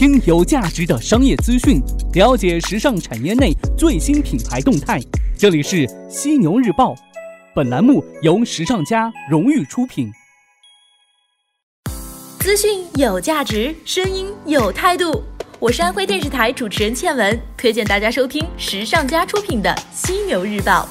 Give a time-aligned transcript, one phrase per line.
[0.00, 1.78] 听有价值的商业资讯，
[2.14, 4.98] 了解时尚产业内最新品牌动态。
[5.36, 6.94] 这里是犀牛日报，
[7.54, 10.10] 本栏目由时尚家荣誉出品。
[12.38, 15.22] 资讯有价值，声音有态度。
[15.58, 20.88] 我是安徽电视台主持人倩文，推荐大家收听时尚家出品的犀牛日报。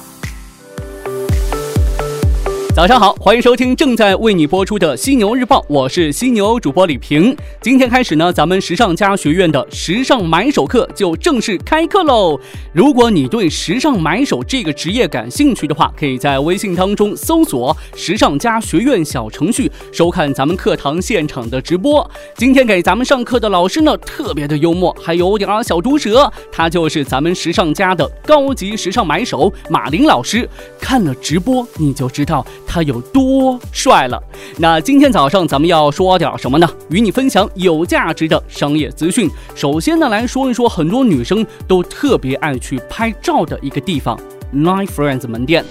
[2.72, 7.36] 早上好，欢迎收听正在为你播出的犀牛日报，我是犀牛主播李平。
[7.60, 12.38] 今天开始呢，咱们时尚家学院的时尚买手课就正式开课喽。
[12.72, 22.08] 如果你对时尚买手这个职业感兴趣的话，可以在微信当中搜索“时尚家学院”小程序，收看咱们课堂现场的直播。
[22.36, 30.48] 今天给咱们上课的老师呢，特别的幽默，还有点小毒舌，他就是咱们时尚家的高级时尚买手马林老师。
[30.80, 32.46] 看了直播你就知道。
[32.72, 34.22] 他有多帅了？
[34.58, 36.70] 那今天早上咱们要说点什么呢？
[36.88, 39.28] 与你分享有价值的商业资讯。
[39.56, 44.16] 首先呢，来说一说很多女生都特别爱去拍照的一个地方
[44.54, 45.64] ——Nine Friends 门店。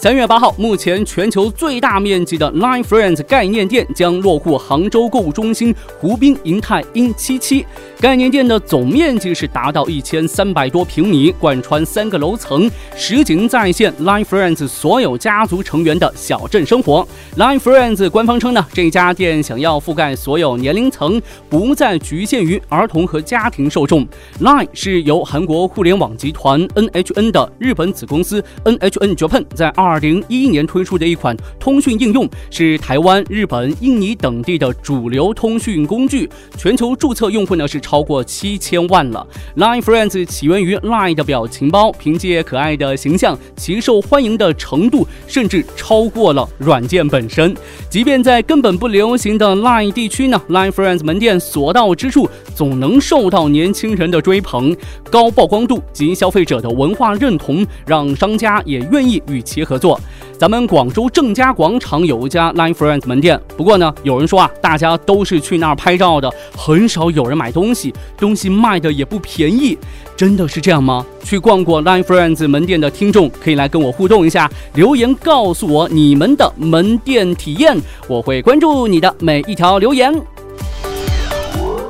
[0.00, 7.66] 三月八号，目前全球最大面积的 Line Friends 概念店将落户杭州购物中心湖滨银泰 in 七七。
[8.00, 17.06] 概念店的总面积是达到一千三百多平米，贯穿三个楼层，实景再现 Line Friends 所有家族成员的小镇生活。
[17.36, 24.08] Line Friends 官方称呢，这家店想要覆盖所有年龄层，不再局限于儿童和家庭受众。
[24.40, 29.89] Line 是由韩国互联网集团 NHN 的日本子公司 NHN Japan 在二。
[29.90, 36.30] 二零一一年推出的一款通讯应用，是台湾、日本、印尼等地的主流通讯工具。
[36.56, 39.26] 全球注册用户呢是超过七千万了。
[39.56, 47.52] Line Friends 起源于 Line 的表情包，凭借可爱的形象，其受欢迎的程度甚至超过了软件本身。
[47.88, 54.76] 即便在根本不流行的 Line 地区呢，Line Friends 门店所到之处总能受到年轻人的追捧。
[55.10, 59.79] 高曝光度及消费者的文化认同，让商家也愿意与其合。
[59.80, 59.98] 做，
[60.38, 69.76] 咱们广州正佳广场有一家 Line Friends 门店，不过呢，有人说啊，大家都是去那儿拍照的，很少有人买东西，东西卖的也不便宜，
[70.16, 71.04] 真的是这样吗？
[71.24, 77.76] 去逛过 Line Friends 门店的听众可以来跟我互动一下，留言告诉我你们的门店体验，
[78.06, 80.14] 我会关注你的每一条留言。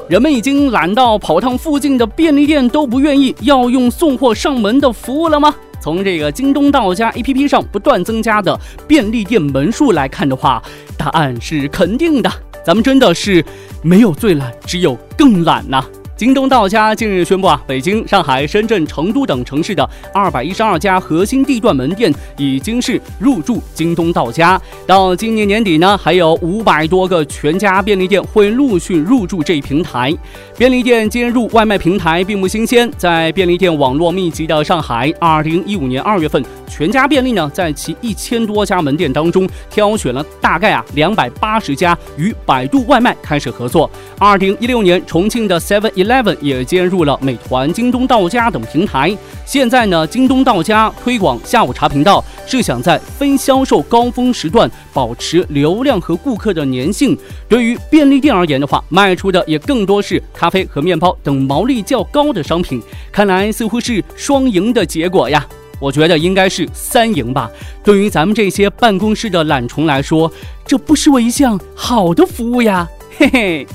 [0.08, 5.54] 人们已经懒到跑趟附近的便利店都不愿意，要用送货上门的服务了吗？
[5.80, 10.62] 从这个京东到家 APP 上不断增加的便利店门数来看的话，
[10.96, 12.30] 答案是肯定的。
[12.64, 13.44] 咱们真的是
[13.82, 15.82] 没有最懒，只有更懒呐。
[16.20, 24.60] 京东到家近日宣布啊，北京、上海、深圳、成都等城市的二百一十二家核心地段门店已经是入驻京东到家。
[24.86, 30.14] 到今年年底呢，还有五百多个全家便利店会陆续入驻这一平台。
[30.58, 43.90] 便利店接入外卖平台并不新鲜，在便利店网络密集的上海，二零一五年二月份，全家便利呢在其一千多家门店当中挑选了大概啊两百八十家与百度外卖开始合作。
[44.18, 46.36] 二零一六年，重庆的 Seven Eleven。
[46.40, 49.16] 也接入了美团、京东到家等平台。
[49.44, 57.16] 现在呢，京东到家推广下午茶频道，是想在非销售高峰时段保持流量和顾客的粘性。
[57.48, 62.80] 对于便利店而言的话，卖出的也更多是咖啡和面包等毛利较高的商品。
[63.10, 65.46] 看来似乎是双赢的结果呀！
[65.80, 67.50] 我觉得应该是三赢吧。
[67.82, 70.30] 对于咱们这些办公室的懒虫来说，
[70.66, 72.88] 这不失为一项好的服务呀！
[73.18, 73.66] 嘿嘿。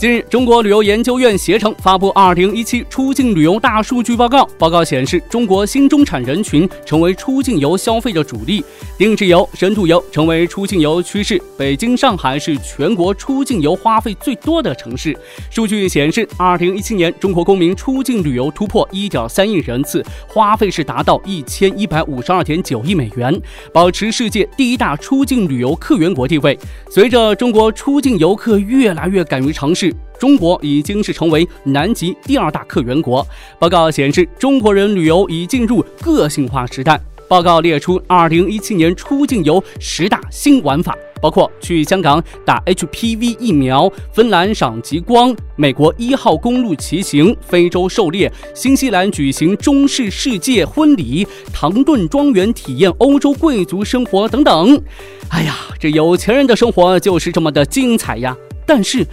[0.00, 4.44] 近日，中国旅游研究院携程发布《二零一七出境旅游大数据报告》。
[4.58, 8.64] 报告显示，中国新中产人群成为出境游消费的主力，
[8.96, 11.38] 定制游、深度游成为出境游趋势。
[11.58, 15.14] 北京、上海是全国出境游花费最多的城市。
[15.50, 23.38] 数据显示，二零一七年中国公民出境旅游突破一点三亿人次，花费是达到一千一百五十二点九亿美元，
[23.70, 26.58] 保持世界第一大出境旅游客源国地位。
[26.88, 29.89] 随着中国出境游客越来越敢于尝试。
[30.20, 33.26] 中国已经是成为南极第二大客源国。
[33.58, 37.00] 报告显示，中国人旅游已进入个性化时代。
[37.26, 54.82] 报告列出2017年出境游十大新玩法，包括去香港打 HPV 疫苗、芬兰赏极光、美国一号公路骑行、非洲狩猎、新西兰举行中式世界婚礼、唐顿庄园体验欧洲贵族生活等等。
[55.28, 58.36] 哎呀，这有钱人的生活就是这么的精彩呀！
[58.66, 59.06] 但是。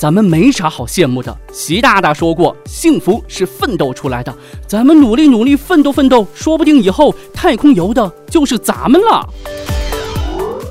[0.00, 1.36] 咱们没啥好羡慕的。
[1.52, 4.34] 习大大说过，幸福是奋斗出来的。
[4.66, 9.28] 咱们努力努力奋斗奋斗，说不定以后太空游的就是咱们了。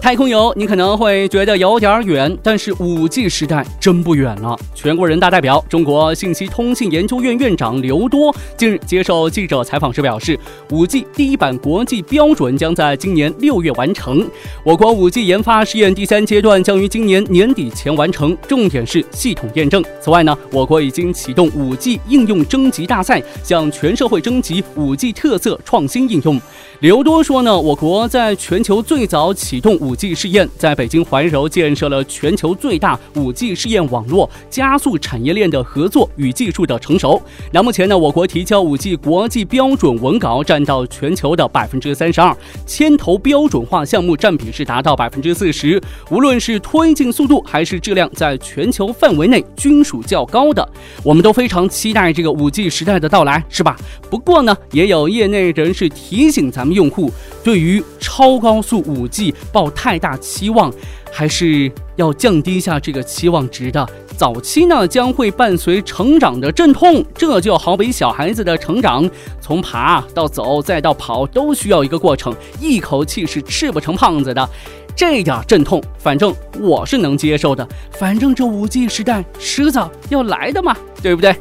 [0.01, 4.57] 太空游，你可能会觉得有点远，但是五 G 时代真不远了。
[4.73, 10.39] 全国人大代表、中国信息通信研究院院长刘多近日接受记者采访时表示，
[10.71, 14.25] 五 G 第一版国际标准将在今年六月完成。
[14.63, 19.83] 我国五 G 研发试验第三阶段将于今年年底前完成，重点是系统验证。
[20.01, 26.41] 此外呢，我国已经启动五 G 应用征集大赛，向全社会征集五 G 特色创新应用。
[26.79, 37.21] 刘多说呢，我国在全球最早启动五 G 试验，在北京怀柔建设了全球最大五 G 试验网络，加速产业链的合作与技术的成熟。
[37.51, 42.33] 那目前呢，我国提交五 G 国际标准文稿占到全球的百分之三十二，
[42.65, 45.81] 牵头标准化项目占比是达到百分之四十。
[46.09, 50.65] 无论是推进速度还是质量，在全球范围内均属较高的。
[51.03, 53.75] 我们都非常期待这个五 G 时代的到来，是吧？
[54.09, 56.68] 不过呢，也有业内人士提醒咱们。
[56.71, 57.11] 用户
[57.43, 60.71] 对于超高速五 G 抱太大期望，
[61.11, 63.87] 还是要降低一下这个期望值的。
[64.17, 74.49] 早期呢，将会伴随成长的阵痛，这就好比小孩子的成长，从爬到走再到跑，都需要一个过程，一口气是吃不成胖子的。
[74.93, 77.65] 这点阵痛，反正我是能接受的。
[77.91, 81.33] 反正这五 G 时代迟早要来的嘛，对不对？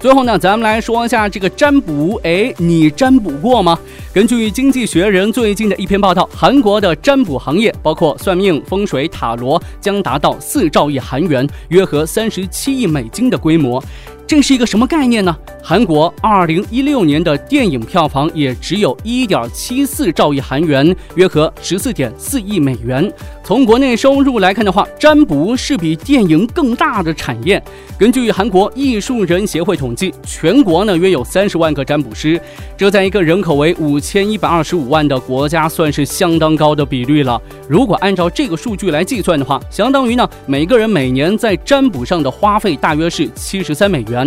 [0.00, 2.18] 最后呢，咱们来说一下这个占卜。
[2.24, 3.78] 哎，你占卜过吗？
[4.14, 13.82] 根据《经济学人》最近的一篇报道，韩国的占卜行业，包括算命、风水、塔罗，将达到四兆亿韩元，约合三十七亿美金的规模。
[14.30, 15.36] 这是一个什么概念呢？
[15.60, 23.12] 韩国二零一六年的电影票房也只有一点七四兆亿韩元，约合十四点四亿美元。
[23.42, 27.60] 从国内收入来看的话，占卜是比电影更大的产业。
[27.98, 32.40] 根据韩国艺术人协会统计，全国呢约有三十万个占卜师，
[32.76, 37.40] 这在一个人口为五千一百二十五万的国家算是相当高的比率了。
[37.68, 44.19] 如果按照这个数据来计算的话，相当于呢每个人每年在占卜上的花费大约是七十三美元。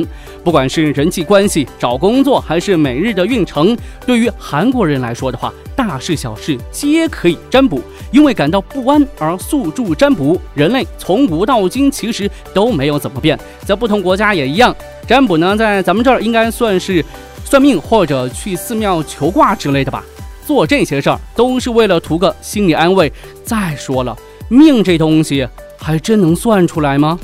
[0.44, 3.76] 不管是人际关系、找工作，还是每日的运程，
[4.06, 7.82] 对于韩国人来说的话，大事小事皆可以占卜。
[8.12, 14.76] 因为感到不安而诉诸占卜，人类从古到今其实都没有怎么变，在不同国家也一样。
[15.08, 17.04] 占卜呢，在咱们这儿应该算是
[17.44, 20.04] 算命或者去寺庙求卦之类的吧。
[20.46, 23.12] 做这些事儿都是为了图个心理安慰。
[23.44, 24.16] 再说了，
[24.50, 25.48] 命这东西
[25.78, 27.18] 还真能算出来吗？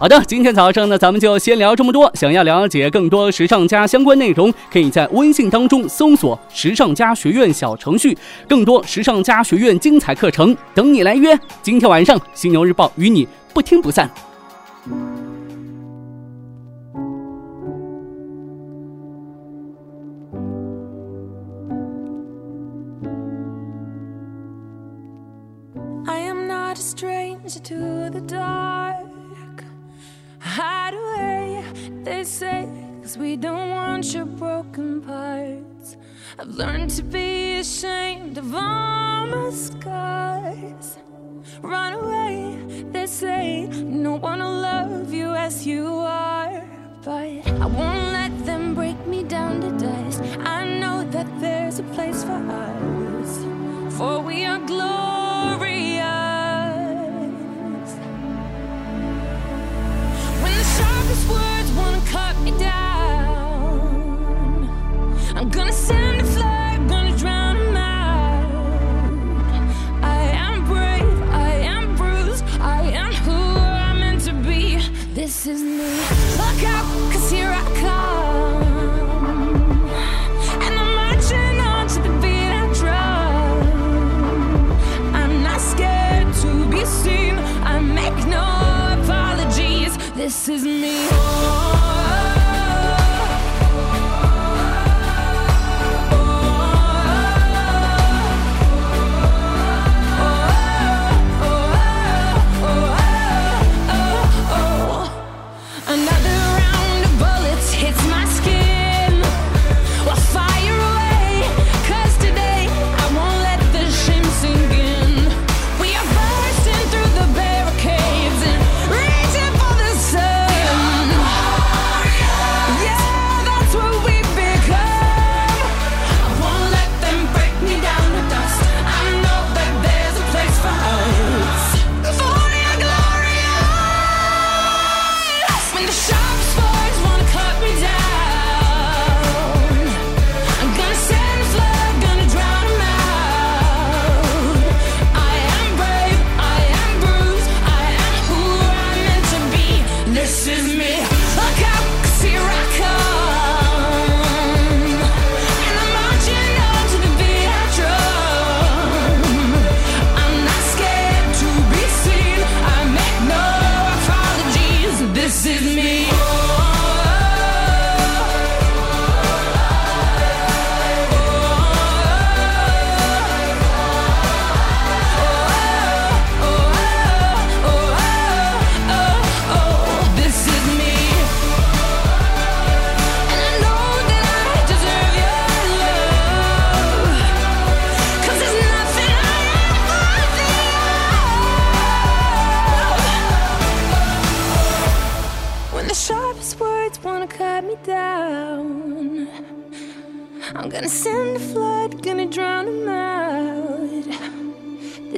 [0.00, 2.08] 好的，今天早上呢，咱们就先聊这么多。
[2.14, 8.16] 想要了解更多时尚家相关内容，可以在微信当中搜索“时尚家学院”小程序，
[8.48, 11.36] 更多时尚家学院精彩课程等你来约。
[11.62, 14.08] 今天晚上，犀牛日报与你不听不散。
[30.48, 31.64] Hide away,
[32.04, 32.68] they say,
[33.02, 35.96] cause we don't want your broken parts.
[36.38, 40.98] I've learned to be ashamed of all my scars.
[41.62, 46.64] Run away, they say, no one will love you as you are.
[47.04, 50.17] But I won't let them break me down to dust.
[75.38, 75.86] This is me.
[76.36, 76.97] Look out,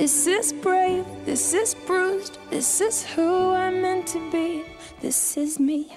[0.01, 4.65] This is brave, this is bruised, this is who I'm meant to be,
[5.03, 5.95] this is me.